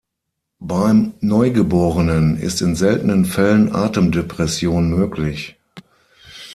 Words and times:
Beim 0.59 1.13
Neugeborenen 1.19 2.35
ist 2.35 2.63
in 2.63 2.75
seltenen 2.75 3.23
Fällen 3.23 3.75
Atemdepression 3.75 4.89
möglich. 4.89 5.57